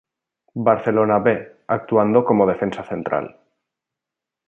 [0.67, 1.35] Barcelona B
[1.67, 3.37] actuando como defensa central.